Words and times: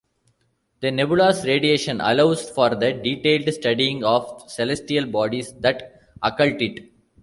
The 0.79 0.89
nebula's 0.89 1.45
radiation 1.45 2.01
allows 2.01 2.49
for 2.49 2.71
the 2.73 2.91
detailed 2.91 3.53
studying 3.53 4.03
of 4.03 4.43
celestial 4.47 5.05
bodies 5.05 5.53
that 5.59 6.01
occult 6.23 6.59
it. 6.59 6.89